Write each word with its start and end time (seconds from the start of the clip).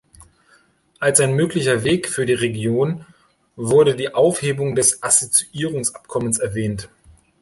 Als 0.99 1.19
ein 1.19 1.35
möglicher 1.35 1.83
Weg 1.83 2.09
für 2.09 2.25
die 2.25 2.33
Region 2.33 3.05
wurde 3.55 3.95
die 3.95 4.11
Aufhebung 4.15 4.73
des 4.73 5.03
Assoziierungsabkommens 5.03 6.39
erwähnt. 6.39 6.89